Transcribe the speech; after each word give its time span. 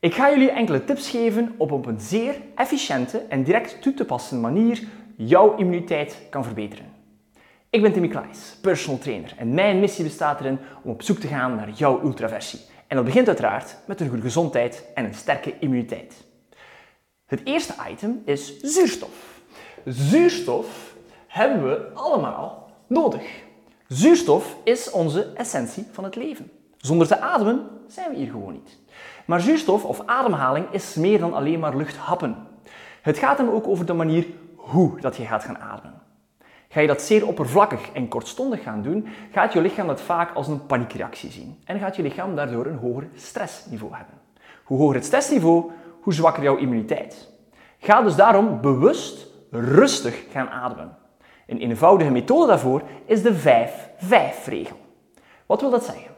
Ik 0.00 0.14
ga 0.14 0.30
jullie 0.30 0.50
enkele 0.50 0.84
tips 0.84 1.10
geven 1.10 1.54
op 1.56 1.72
op 1.72 1.86
een 1.86 2.00
zeer 2.00 2.34
efficiënte 2.54 3.18
en 3.18 3.42
direct 3.42 3.82
toe 3.82 3.94
te 3.94 4.04
passen 4.04 4.40
manier 4.40 4.82
jouw 5.16 5.56
immuniteit 5.56 6.16
kan 6.30 6.44
verbeteren. 6.44 6.92
Ik 7.70 7.82
ben 7.82 7.92
Timmy 7.92 8.08
Klaes, 8.08 8.56
personal 8.62 8.98
trainer 8.98 9.34
en 9.36 9.54
mijn 9.54 9.80
missie 9.80 10.04
bestaat 10.04 10.40
erin 10.40 10.58
om 10.82 10.90
op 10.90 11.02
zoek 11.02 11.18
te 11.18 11.26
gaan 11.26 11.54
naar 11.54 11.70
jouw 11.70 12.02
ultraversie. 12.02 12.60
En 12.86 12.96
dat 12.96 13.04
begint 13.04 13.26
uiteraard 13.26 13.76
met 13.86 14.00
een 14.00 14.08
goede 14.08 14.22
gezondheid 14.22 14.84
en 14.94 15.04
een 15.04 15.14
sterke 15.14 15.58
immuniteit. 15.58 16.24
Het 17.26 17.40
eerste 17.44 17.74
item 17.90 18.22
is 18.24 18.60
zuurstof. 18.60 19.40
Zuurstof 19.84 20.94
hebben 21.26 21.68
we 21.68 21.90
allemaal 21.94 22.70
nodig. 22.86 23.42
Zuurstof 23.88 24.56
is 24.64 24.90
onze 24.90 25.32
essentie 25.34 25.86
van 25.92 26.04
het 26.04 26.16
leven. 26.16 26.50
Zonder 26.76 27.06
te 27.06 27.20
ademen 27.20 27.68
zijn 27.86 28.10
we 28.10 28.16
hier 28.16 28.30
gewoon 28.30 28.52
niet. 28.52 28.78
Maar 29.26 29.40
zuurstof 29.40 29.84
of 29.84 30.02
ademhaling 30.06 30.66
is 30.70 30.94
meer 30.94 31.18
dan 31.18 31.34
alleen 31.34 31.60
maar 31.60 31.76
luchthappen. 31.76 32.36
Het 33.02 33.18
gaat 33.18 33.38
hem 33.38 33.48
ook 33.48 33.66
over 33.66 33.86
de 33.86 33.92
manier 33.92 34.26
hoe 34.56 35.00
dat 35.00 35.16
je 35.16 35.24
gaat 35.24 35.44
gaan 35.44 35.58
ademen. 35.58 36.02
Ga 36.68 36.80
je 36.80 36.86
dat 36.86 37.02
zeer 37.02 37.26
oppervlakkig 37.26 37.92
en 37.92 38.08
kortstondig 38.08 38.62
gaan 38.62 38.82
doen, 38.82 39.06
gaat 39.32 39.52
je 39.52 39.60
lichaam 39.60 39.86
dat 39.86 40.00
vaak 40.00 40.34
als 40.34 40.48
een 40.48 40.66
paniekreactie 40.66 41.30
zien. 41.30 41.62
En 41.64 41.78
gaat 41.78 41.96
je 41.96 42.02
lichaam 42.02 42.36
daardoor 42.36 42.66
een 42.66 42.78
hoger 42.78 43.08
stressniveau 43.14 43.94
hebben. 43.94 44.14
Hoe 44.64 44.78
hoger 44.78 44.94
het 44.94 45.04
stressniveau, 45.04 45.70
hoe 46.00 46.14
zwakker 46.14 46.42
jouw 46.42 46.56
immuniteit. 46.56 47.28
Ga 47.78 48.02
dus 48.02 48.16
daarom 48.16 48.60
bewust 48.60 49.26
rustig 49.50 50.24
gaan 50.30 50.48
ademen. 50.48 50.96
Een 51.46 51.58
eenvoudige 51.58 52.10
methode 52.10 52.46
daarvoor 52.46 52.82
is 53.04 53.22
de 53.22 53.34
5-5-regel. 53.34 54.76
Wat 55.46 55.60
wil 55.60 55.70
dat 55.70 55.84
zeggen? 55.84 56.09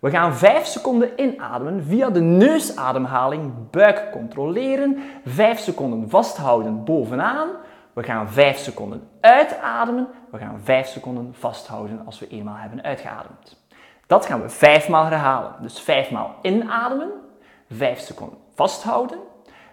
We 0.00 0.10
gaan 0.10 0.34
5 0.34 0.66
seconden 0.66 1.10
inademen 1.16 1.84
via 1.84 2.10
de 2.10 2.20
neusademhaling, 2.20 3.52
buik 3.70 4.10
controleren, 4.12 4.98
5 5.24 5.58
seconden 5.58 6.10
vasthouden 6.10 6.84
bovenaan. 6.84 7.48
We 7.92 8.02
gaan 8.02 8.28
5 8.28 8.58
seconden 8.58 9.08
uitademen, 9.20 10.08
we 10.30 10.38
gaan 10.38 10.60
5 10.64 10.88
seconden 10.88 11.34
vasthouden 11.34 12.06
als 12.06 12.18
we 12.18 12.28
eenmaal 12.28 12.56
hebben 12.56 12.82
uitgeademd. 12.82 13.64
Dat 14.06 14.26
gaan 14.26 14.42
we 14.42 14.48
5 14.48 14.88
maal 14.88 15.04
herhalen. 15.04 15.54
Dus 15.60 15.80
5 15.80 16.10
maal 16.10 16.34
inademen, 16.42 17.10
5 17.70 17.98
seconden 17.98 18.38
vasthouden, 18.54 19.18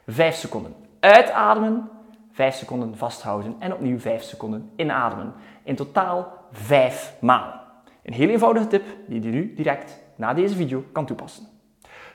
5 0.08 0.36
seconden 0.36 0.76
uitademen, 1.00 1.90
5 2.32 2.56
seconden 2.56 2.98
vasthouden 2.98 3.56
en 3.60 3.74
opnieuw 3.74 4.00
5 4.00 4.24
seconden 4.24 4.72
inademen. 4.76 5.34
In 5.64 5.76
totaal 5.76 6.32
5 6.52 7.14
maal. 7.22 7.54
Een 8.04 8.14
heel 8.14 8.30
eenvoudige 8.30 8.68
tip 8.68 8.84
die 9.08 9.22
je 9.22 9.30
nu 9.30 9.54
direct 9.56 10.06
na 10.18 10.34
deze 10.34 10.56
video 10.56 10.84
kan 10.92 11.06
toepassen. 11.06 11.48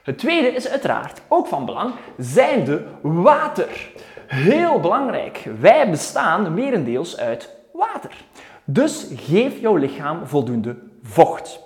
Het 0.03 0.19
tweede 0.19 0.49
is 0.49 0.69
uiteraard 0.69 1.23
ook 1.29 1.47
van 1.47 1.65
belang, 1.65 1.95
zijnde 2.19 2.85
water. 3.03 3.91
Heel 4.27 4.81
belangrijk, 4.81 5.49
wij 5.61 5.91
bestaan 5.91 6.55
merendeels 6.55 7.19
uit 7.19 7.57
water. 7.73 8.25
Dus 8.65 9.09
geef 9.15 9.61
jouw 9.61 9.77
lichaam 9.77 10.27
voldoende 10.27 10.77
vocht. 11.03 11.61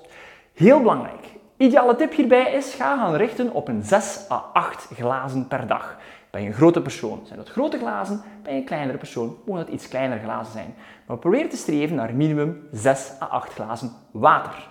Heel 0.54 0.80
belangrijk. 0.80 1.26
Ideale 1.56 1.96
tip 1.96 2.12
hierbij 2.12 2.52
is, 2.52 2.74
ga 2.74 2.96
gaan 2.96 3.14
richten 3.14 3.52
op 3.52 3.68
een 3.68 3.82
6 3.82 4.26
à 4.30 4.44
8 4.52 4.88
glazen 4.94 5.48
per 5.48 5.66
dag. 5.66 5.96
Je 6.32 6.46
een 6.46 6.52
grote 6.52 6.82
persoon, 6.82 7.20
zijn 7.24 7.38
dat 7.38 7.48
grote 7.48 7.78
glazen. 7.78 8.22
Je 8.44 8.50
een 8.50 8.64
kleinere 8.64 8.98
persoon, 8.98 9.36
mogen 9.46 9.64
dat 9.64 9.74
iets 9.74 9.88
kleinere 9.88 10.20
glazen 10.20 10.52
zijn. 10.52 10.74
Maar 11.06 11.18
probeer 11.18 11.50
te 11.50 11.56
streven 11.56 11.96
naar 11.96 12.14
minimum 12.14 12.68
6 12.72 13.12
à 13.22 13.26
8 13.26 13.52
glazen 13.52 13.92
water. 14.10 14.68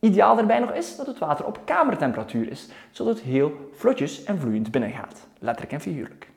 Ideaal 0.00 0.36
daarbij 0.36 0.58
nog 0.58 0.72
is 0.72 0.96
dat 0.96 1.06
het 1.06 1.18
water 1.18 1.44
op 1.44 1.58
kamertemperatuur 1.64 2.50
is, 2.50 2.68
zodat 2.90 3.14
het 3.14 3.24
heel 3.24 3.52
vlotjes 3.72 4.24
en 4.24 4.38
vloeiend 4.38 4.70
binnengaat. 4.70 5.26
Letterlijk 5.38 5.72
en 5.72 5.80
figuurlijk. 5.80 6.30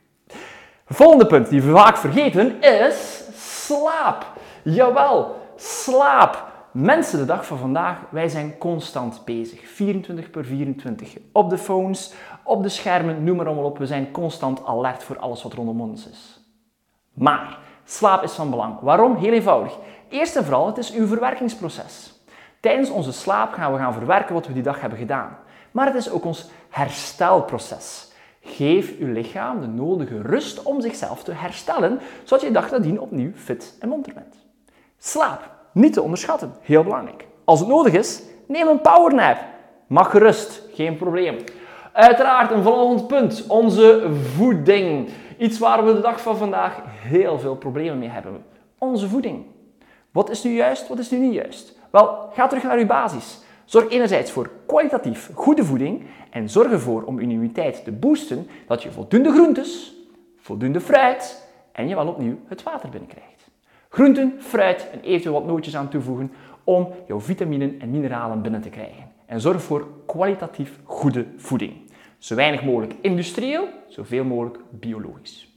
Volgende 0.86 1.26
punt 1.26 1.50
die 1.50 1.62
we 1.62 1.72
vaak 1.72 1.98
vergeten 1.98 2.62
is 2.62 3.24
slaap. 3.34 4.26
Jawel, 4.64 5.36
slaap. 5.56 6.50
Mensen 6.72 7.20
de 7.20 7.26
dag 7.26 7.46
van 7.46 7.58
vandaag, 7.58 7.98
wij 8.10 8.30
zijn 8.30 8.58
constant 8.58 9.22
bezig. 9.26 9.68
24 9.68 10.30
per 10.30 10.46
24. 10.46 11.18
Op 11.32 11.50
de 11.50 11.58
phones, 11.58 12.14
op 12.44 12.64
de 12.64 12.70
schermen, 12.70 13.24
noem 13.24 13.38
maar 13.38 13.46
allemaal 13.46 13.66
op. 13.66 13.78
We 13.78 13.86
zijn 13.86 14.12
constant 14.12 14.66
alert 14.66 15.04
voor 15.04 15.20
alles 15.20 15.44
wat 15.44 15.54
rondom 15.54 15.82
ons 15.82 16.10
is. 16.10 16.40
Maar 17.14 17.60
slaap 17.84 18.24
is 18.24 18.34
van 18.34 18.50
belang. 18.50 18.80
Waarom? 18.80 19.16
Heel 19.16 19.34
eenvoudig. 19.34 19.78
Eerst 20.10 20.36
en 20.36 20.44
vooral, 20.44 20.68
het 20.68 20.78
is 20.78 20.94
uw 20.94 21.08
verwerkingsproces. 21.08 22.21
Tijdens 22.62 22.90
onze 22.90 23.12
slaap 23.12 23.54
gaan 23.54 23.72
we 23.72 23.78
gaan 23.78 23.94
verwerken 23.94 24.34
wat 24.34 24.48
we 24.48 24.54
die 24.54 24.64
dag 24.64 24.82
hebben 24.82 25.00
gedaan. 25.00 25.38
Maar 25.72 25.86
het 25.86 25.96
is 25.96 26.12
ook 26.12 26.26
ons 26.26 26.50
herstelproces. 26.70 28.12
Geef 28.42 28.98
uw 29.00 29.12
lichaam 29.12 29.62
de 29.62 29.68
nodige 29.68 30.22
rust 30.22 30.64
om 30.64 30.82
zichzelf 30.82 31.24
te 31.24 31.32
herstellen, 31.32 32.00
zodat 32.24 32.46
je 32.46 32.52
dag 32.52 32.72
nadien 32.72 33.00
opnieuw 33.00 33.32
fit 33.36 33.78
en 33.80 33.90
monter 33.90 34.14
bent. 34.14 34.36
Slaap, 34.98 35.50
niet 35.72 35.94
te 35.94 36.02
onderschatten, 36.02 36.54
heel 36.62 36.84
belangrijk. 36.84 37.28
Als 37.44 37.60
het 37.60 37.70
nodig 37.70 37.94
is, 37.94 38.22
neem 38.48 38.68
een 38.68 38.82
powernap. 38.82 39.38
Mag 39.88 40.10
gerust, 40.10 40.62
geen 40.74 40.98
probleem. 40.98 41.38
Uiteraard 41.92 42.52
een 42.52 42.64
volgend 42.64 43.08
punt, 43.08 43.46
onze 43.48 44.12
voeding. 44.36 45.10
Iets 45.38 45.60
waar 45.60 45.86
we 45.86 45.94
de 45.94 46.02
dag 46.02 46.22
van 46.22 46.38
vandaag 46.38 46.82
heel 46.86 47.40
veel 47.40 47.56
problemen 47.56 48.00
mee 48.00 48.10
hebben. 48.10 48.46
Onze 48.78 49.08
voeding. 49.08 49.46
Wat 50.12 50.30
is 50.30 50.44
nu 50.44 50.52
juist, 50.52 50.88
wat 50.88 51.00
is 51.00 51.10
nu 51.10 51.18
niet 51.18 51.34
juist? 51.34 51.80
Wel, 51.92 52.30
ga 52.34 52.48
terug 52.48 52.64
naar 52.64 52.78
uw 52.78 52.86
basis. 52.86 53.40
Zorg 53.66 53.90
enerzijds 53.90 54.32
voor 54.32 54.50
kwalitatief 54.66 55.30
goede 55.34 55.64
voeding 55.64 56.04
en 56.30 56.50
zorg 56.50 56.72
ervoor 56.72 57.04
om 57.04 57.18
uw 57.18 57.30
immuniteit 57.30 57.84
te 57.84 57.92
boosten 57.92 58.48
dat 58.68 58.84
je 58.84 58.92
voldoende 58.92 59.32
groentes, 59.32 59.94
voldoende 60.38 60.82
fruit 60.82 61.48
en 61.72 61.88
je 61.88 61.96
wel 61.96 62.08
opnieuw 62.08 62.38
het 62.48 62.64
water 62.64 62.90
binnenkrijgt. 62.90 63.50
Groenten, 63.90 64.36
fruit 64.40 64.90
en 64.92 65.02
eventueel 65.02 65.34
wat 65.34 65.46
nootjes 65.46 65.76
aan 65.76 65.90
toevoegen 65.90 66.32
om 66.64 66.94
jouw 67.08 67.20
vitaminen 67.20 67.80
en 67.80 67.90
mineralen 67.90 68.42
binnen 68.42 68.62
te 68.62 68.70
krijgen. 68.70 69.12
En 69.26 69.42
zorg 69.42 69.64
voor 69.64 69.88
kwalitatief 70.06 70.80
goede 70.84 71.26
voeding. 71.38 71.74
Zo 72.18 72.36
weinig 72.36 72.64
mogelijk 72.64 72.94
industrieel, 73.02 73.68
zoveel 73.88 74.24
mogelijk 74.24 74.58
biologisch. 74.70 75.51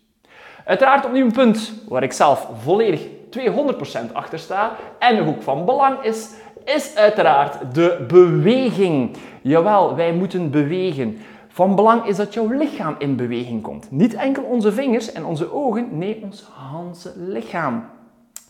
Uiteraard 0.64 1.04
opnieuw 1.04 1.24
een 1.24 1.32
punt 1.32 1.72
waar 1.88 2.02
ik 2.02 2.12
zelf 2.12 2.48
volledig 2.62 3.06
200% 3.38 4.12
achter 4.12 4.38
sta 4.38 4.76
en 4.98 5.26
ook 5.26 5.42
van 5.42 5.64
belang 5.64 6.02
is, 6.02 6.30
is 6.64 6.96
uiteraard 6.96 7.74
de 7.74 8.04
beweging. 8.08 9.16
Jawel, 9.42 9.96
wij 9.96 10.12
moeten 10.12 10.50
bewegen. 10.50 11.18
Van 11.48 11.74
belang 11.74 12.06
is 12.06 12.16
dat 12.16 12.34
jouw 12.34 12.48
lichaam 12.48 12.94
in 12.98 13.16
beweging 13.16 13.62
komt. 13.62 13.90
Niet 13.90 14.14
enkel 14.14 14.42
onze 14.42 14.72
vingers 14.72 15.12
en 15.12 15.24
onze 15.24 15.52
ogen, 15.52 15.98
nee, 15.98 16.20
ons 16.22 16.50
hele 16.64 17.30
lichaam. 17.32 17.84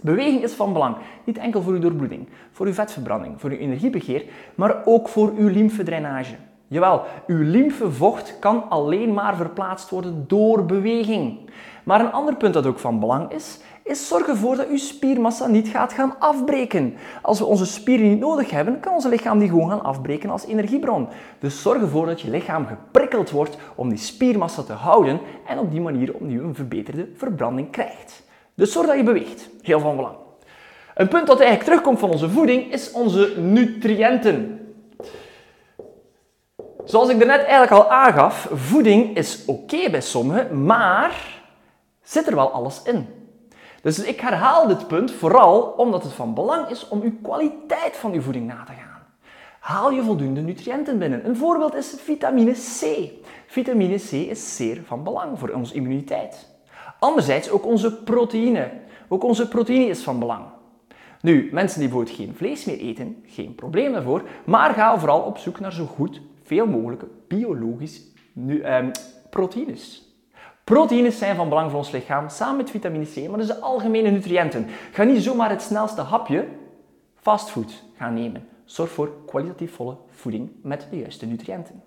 Beweging 0.02 0.42
is 0.42 0.52
van 0.52 0.72
belang. 0.72 0.96
Niet 1.24 1.38
enkel 1.38 1.62
voor 1.62 1.72
uw 1.72 1.78
doorbloeding, 1.78 2.28
voor 2.50 2.66
uw 2.66 2.72
vetverbranding, 2.72 3.40
voor 3.40 3.50
uw 3.50 3.56
energiebegeer, 3.56 4.24
maar 4.54 4.82
ook 4.84 5.08
voor 5.08 5.32
uw 5.36 5.48
lymfedrainage. 5.48 6.34
Jawel, 6.74 7.02
uw 7.26 7.42
lymfevocht 7.42 8.38
kan 8.38 8.64
alleen 8.68 9.14
maar 9.14 9.36
verplaatst 9.36 9.90
worden 9.90 10.24
door 10.26 10.66
beweging. 10.66 11.38
Maar 11.84 12.00
een 12.00 12.12
ander 12.12 12.36
punt 12.36 12.54
dat 12.54 12.66
ook 12.66 12.78
van 12.78 13.00
belang 13.00 13.32
is, 13.32 13.58
is 13.82 14.08
zorg 14.08 14.26
ervoor 14.26 14.56
dat 14.56 14.68
uw 14.68 14.76
spiermassa 14.76 15.46
niet 15.46 15.68
gaat 15.68 15.92
gaan 15.92 16.14
afbreken. 16.18 16.94
Als 17.22 17.38
we 17.38 17.44
onze 17.44 17.66
spieren 17.66 18.08
niet 18.08 18.18
nodig 18.18 18.50
hebben, 18.50 18.80
kan 18.80 18.94
onze 18.94 19.08
lichaam 19.08 19.38
die 19.38 19.48
gewoon 19.48 19.68
gaan 19.68 19.84
afbreken 19.84 20.30
als 20.30 20.46
energiebron. 20.46 21.08
Dus 21.38 21.62
zorg 21.62 21.80
ervoor 21.80 22.06
dat 22.06 22.20
je 22.20 22.30
lichaam 22.30 22.66
geprikkeld 22.66 23.30
wordt 23.30 23.56
om 23.74 23.88
die 23.88 23.98
spiermassa 23.98 24.62
te 24.62 24.72
houden 24.72 25.20
en 25.46 25.58
op 25.58 25.70
die 25.70 25.80
manier 25.80 26.14
opnieuw 26.14 26.42
een 26.42 26.54
verbeterde 26.54 27.08
verbranding 27.16 27.70
krijgt. 27.70 28.22
Dus 28.54 28.72
zorg 28.72 28.86
dat 28.86 28.96
je 28.96 29.02
beweegt. 29.02 29.48
Heel 29.62 29.80
van 29.80 29.96
belang. 29.96 30.16
Een 30.94 31.08
punt 31.08 31.26
dat 31.26 31.40
eigenlijk 31.40 31.68
terugkomt 31.68 31.98
van 31.98 32.10
onze 32.10 32.30
voeding 32.30 32.72
is 32.72 32.92
onze 32.92 33.34
nutriënten. 33.40 34.58
Zoals 36.84 37.08
ik 37.08 37.16
net 37.16 37.28
eigenlijk 37.28 37.70
al 37.70 37.90
aangaf, 37.90 38.48
voeding 38.52 39.16
is 39.16 39.44
oké 39.46 39.90
bij 39.90 40.00
sommigen, 40.00 40.64
maar 40.64 41.42
zit 42.02 42.26
er 42.26 42.34
wel 42.34 42.50
alles 42.50 42.82
in? 42.82 43.06
Dus 43.82 43.98
ik 43.98 44.20
herhaal 44.20 44.66
dit 44.66 44.86
punt 44.86 45.12
vooral 45.12 45.60
omdat 45.60 46.02
het 46.02 46.12
van 46.12 46.34
belang 46.34 46.68
is 46.68 46.88
om 46.88 47.00
uw 47.02 47.12
kwaliteit 47.22 47.96
van 47.96 48.12
uw 48.12 48.20
voeding 48.20 48.46
na 48.46 48.64
te 48.64 48.72
gaan. 48.72 49.02
Haal 49.60 49.90
je 49.90 50.02
voldoende 50.02 50.40
nutriënten 50.40 50.98
binnen. 50.98 51.26
Een 51.26 51.36
voorbeeld 51.36 51.74
is 51.74 51.94
vitamine 51.98 52.52
C. 52.52 53.10
Vitamine 53.46 53.96
C 53.96 54.12
is 54.12 54.56
zeer 54.56 54.82
van 54.86 55.04
belang 55.04 55.38
voor 55.38 55.48
onze 55.48 55.74
immuniteit. 55.74 56.48
Anderzijds 56.98 57.50
ook 57.50 57.66
onze 57.66 58.02
proteïne. 58.02 58.70
Ook 59.08 59.24
onze 59.24 59.48
proteïne 59.48 59.86
is 59.86 60.02
van 60.02 60.18
belang. 60.18 60.44
Nu, 61.20 61.48
mensen 61.52 61.78
die 61.80 61.88
bijvoorbeeld 61.88 62.16
geen 62.16 62.34
vlees 62.36 62.64
meer 62.64 62.78
eten, 62.78 63.24
geen 63.26 63.54
probleem 63.54 63.92
daarvoor, 63.92 64.22
maar 64.44 64.74
ga 64.74 64.98
vooral 64.98 65.20
op 65.20 65.38
zoek 65.38 65.60
naar 65.60 65.72
zo 65.72 65.86
goed 65.86 66.20
veel 66.44 66.66
mogelijke 66.66 67.06
biologisch 67.28 68.02
nu, 68.32 68.60
eh, 68.60 68.86
proteïnes. 69.30 70.12
Proteïnes 70.64 71.18
zijn 71.18 71.36
van 71.36 71.48
belang 71.48 71.70
voor 71.70 71.78
ons 71.78 71.90
lichaam, 71.90 72.28
samen 72.28 72.56
met 72.56 72.70
vitamine 72.70 73.04
C, 73.04 73.28
maar 73.28 73.38
dus 73.38 73.46
de 73.46 73.60
algemene 73.60 74.10
nutriënten. 74.10 74.66
Ga 74.92 75.02
niet 75.02 75.22
zomaar 75.22 75.50
het 75.50 75.62
snelste 75.62 76.00
hapje 76.00 76.48
fastfood 77.20 77.84
gaan 77.96 78.14
nemen. 78.14 78.48
Zorg 78.64 78.90
voor 78.90 79.12
kwalitatief 79.26 79.74
volle 79.74 79.96
voeding 80.08 80.50
met 80.62 80.86
de 80.90 80.98
juiste 80.98 81.26
nutriënten. 81.26 81.82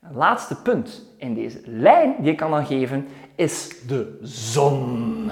Een 0.00 0.14
laatste 0.14 0.62
punt 0.62 1.06
in 1.16 1.34
deze 1.34 1.60
lijn 1.64 2.14
die 2.18 2.30
ik 2.30 2.36
kan 2.36 2.50
dan 2.50 2.66
geven 2.66 3.06
is 3.34 3.82
de 3.86 4.18
zon. 4.22 5.30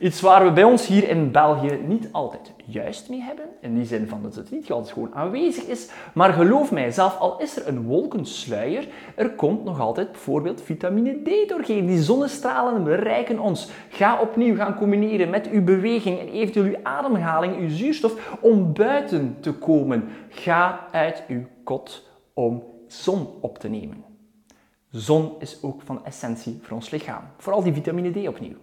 Iets 0.00 0.20
waar 0.20 0.44
we 0.44 0.52
bij 0.52 0.64
ons 0.64 0.86
hier 0.86 1.08
in 1.08 1.30
België 1.30 1.80
niet 1.86 2.08
altijd 2.12 2.52
juist 2.64 3.08
mee 3.08 3.20
hebben. 3.20 3.44
In 3.60 3.74
die 3.74 3.84
zin 3.84 4.08
van 4.08 4.22
dat 4.22 4.34
het 4.34 4.50
niet 4.50 4.70
altijd 4.70 4.92
gewoon 4.92 5.14
aanwezig 5.14 5.64
is. 5.64 5.90
Maar 6.14 6.32
geloof 6.32 6.72
mij, 6.72 6.90
zelf 6.90 7.18
al 7.18 7.40
is 7.40 7.56
er 7.56 7.68
een 7.68 7.82
wolkensluier, 7.82 8.88
er 9.14 9.30
komt 9.30 9.64
nog 9.64 9.80
altijd 9.80 10.12
bijvoorbeeld 10.12 10.62
vitamine 10.62 11.22
D 11.22 11.48
doorheen. 11.48 11.86
Die 11.86 12.02
zonnestralen 12.02 12.84
bereiken 12.84 13.38
ons. 13.38 13.70
Ga 13.88 14.20
opnieuw 14.20 14.56
gaan 14.56 14.76
combineren 14.76 15.30
met 15.30 15.50
uw 15.50 15.64
beweging 15.64 16.18
en 16.18 16.28
eventueel 16.28 16.66
uw 16.66 16.82
ademhaling, 16.82 17.56
uw 17.56 17.68
zuurstof, 17.68 18.36
om 18.40 18.72
buiten 18.72 19.36
te 19.40 19.52
komen. 19.52 20.04
Ga 20.28 20.88
uit 20.90 21.24
uw 21.28 21.42
kot 21.64 22.08
om 22.34 22.62
zon 22.86 23.26
op 23.40 23.58
te 23.58 23.68
nemen. 23.68 24.04
Zon 24.90 25.32
is 25.38 25.62
ook 25.62 25.82
van 25.82 26.04
essentie 26.04 26.58
voor 26.62 26.76
ons 26.76 26.90
lichaam. 26.90 27.22
Vooral 27.36 27.62
die 27.62 27.72
vitamine 27.72 28.10
D 28.10 28.28
opnieuw. 28.28 28.56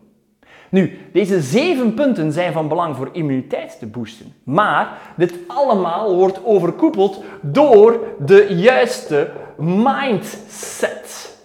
Nu, 0.70 1.00
deze 1.14 1.42
zeven 1.42 1.94
punten 1.94 2.32
zijn 2.32 2.54
van 2.54 2.68
belang 2.68 2.96
voor 2.96 3.10
immuniteit 3.12 3.80
te 3.80 3.88
boosten. 3.88 4.34
Maar 4.44 4.98
dit 5.18 5.34
allemaal 5.48 6.16
wordt 6.16 6.46
overkoepeld 6.46 7.24
door 7.42 8.00
de 8.20 8.46
juiste 8.50 9.32
mindset. 9.58 11.40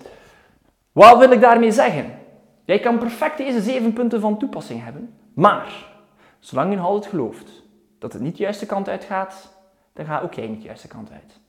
Wat 0.93 1.19
wil 1.19 1.31
ik 1.31 1.41
daarmee 1.41 1.73
zeggen? 1.73 2.19
Jij 2.65 2.79
kan 2.79 2.99
perfect 2.99 3.37
deze 3.37 3.61
zeven 3.61 3.93
punten 3.93 4.21
van 4.21 4.39
toepassing 4.39 4.85
hebben, 4.85 5.15
maar 5.35 5.87
zolang 6.39 6.73
je 6.73 6.79
altijd 6.79 7.13
gelooft 7.13 7.63
dat 7.99 8.13
het 8.13 8.23
niet 8.23 8.37
de 8.37 8.43
juiste 8.43 8.67
kant 8.67 8.89
uit 8.89 9.05
gaat, 9.05 9.55
dan 9.93 10.05
gaat 10.05 10.23
ook 10.23 10.35
jij 10.35 10.47
niet 10.47 10.61
de 10.61 10.67
juiste 10.67 10.89
kant 10.89 11.11
uit. 11.11 11.41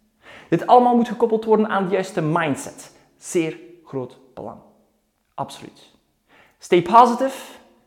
Dit 0.49 0.67
allemaal 0.67 0.95
moet 0.95 1.07
gekoppeld 1.07 1.45
worden 1.45 1.69
aan 1.69 1.83
de 1.83 1.91
juiste 1.91 2.21
mindset. 2.21 2.95
Zeer 3.17 3.57
groot 3.83 4.19
belang. 4.33 4.59
Absoluut. 5.33 5.95
Stay 6.59 6.81
positive, 6.81 7.33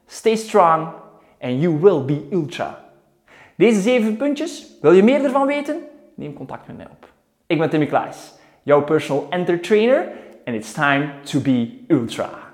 stay 0.06 0.37
strong 0.37 0.93
and 1.40 1.61
you 1.61 1.78
will 1.78 2.05
be 2.05 2.28
ultra. 2.32 2.78
Deze 3.56 3.81
zeven 3.81 4.17
puntjes, 4.17 4.67
wil 4.81 4.93
je 4.93 5.02
meer 5.02 5.25
ervan 5.25 5.46
weten? 5.46 5.82
Neem 6.14 6.32
contact 6.32 6.67
met 6.67 6.76
mij 6.76 6.87
op. 6.90 7.12
Ik 7.46 7.58
ben 7.58 7.70
Timmy 7.70 7.87
Klaes, 7.87 8.32
jouw 8.62 8.84
personal 8.84 9.26
enter 9.31 9.61
trainer 9.61 10.08
and 10.44 10.56
it's 10.56 10.72
time 10.72 11.11
to 11.25 11.40
be 11.40 11.84
ultra. 11.88 12.50